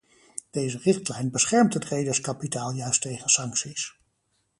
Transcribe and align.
Deze 0.51 0.77
richtlijn 0.77 1.31
beschermt 1.31 1.73
het 1.73 1.85
rederskapitaal 1.85 2.71
juist 2.71 3.01
tegen 3.01 3.29
sancties. 3.29 3.97